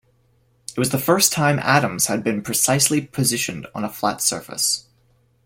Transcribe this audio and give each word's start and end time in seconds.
It 0.75 0.79
was 0.79 0.89
the 0.89 0.97
first 0.97 1.31
time 1.31 1.59
atoms 1.59 2.07
had 2.07 2.23
been 2.23 2.41
precisely 2.41 3.01
positioned 3.01 3.67
on 3.75 3.83
a 3.83 3.87
flat 3.93 4.19
surface. 4.19 4.85